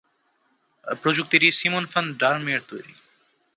প্রযুক্তিটি 1.03 1.47
Simon 1.51 1.83
van 1.85 2.05
der 2.19 2.35
মিয়ার 2.39 2.63
তৈরি। 2.67 2.93